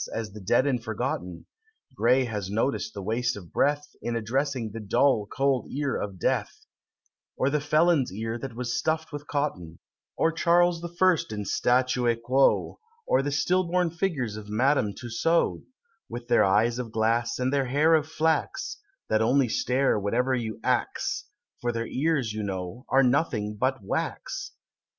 [0.15, 1.45] as the dead and forgotten
[1.95, 6.65] (Gray has noticed the waste of breath, In addressing the "dull, cold ear of death"),
[7.37, 9.77] Or the Felon's ear that was stuff'd with Cotton
[10.17, 15.65] Or Charles the First in statue quo; Or the still born figures of Madame Tussaud,
[16.09, 18.77] With their eyes of glass, and their hair of flax,
[19.07, 21.25] That only stare whatever you "ax,"
[21.61, 24.53] For their ears, you know, are nothing but wax.